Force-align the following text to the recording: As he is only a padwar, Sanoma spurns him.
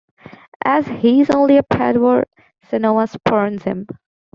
As 0.65 0.87
he 0.87 1.21
is 1.21 1.29
only 1.29 1.57
a 1.57 1.61
padwar, 1.61 2.23
Sanoma 2.65 3.07
spurns 3.07 3.61
him. 3.61 3.85